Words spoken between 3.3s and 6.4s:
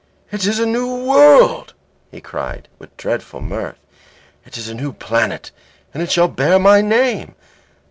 mirth. "It is a new planet and it shall